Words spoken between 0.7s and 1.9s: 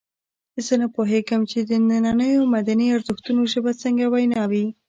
نه پوهېږم چې د